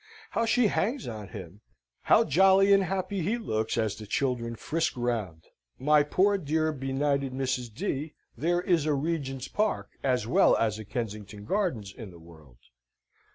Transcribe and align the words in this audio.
How 0.31 0.47
she 0.47 0.65
hangs 0.65 1.07
on 1.07 1.27
him! 1.27 1.61
how 2.05 2.23
jolly 2.23 2.73
and 2.73 2.83
happy 2.85 3.21
he 3.21 3.37
looks, 3.37 3.77
as 3.77 3.95
the 3.95 4.07
children 4.07 4.55
frisk 4.55 4.93
round! 4.97 5.43
My 5.77 6.01
poor 6.01 6.39
dear 6.39 6.73
benighted 6.73 7.33
Mrs. 7.33 7.71
D., 7.71 8.15
there 8.35 8.61
is 8.63 8.87
a 8.87 8.95
Regent's 8.95 9.47
Park 9.47 9.91
as 10.03 10.25
well 10.25 10.57
as 10.57 10.79
a 10.79 10.85
Kensington 10.85 11.45
Gardens 11.45 11.93
in 11.95 12.09
the 12.09 12.17
world. 12.17 12.57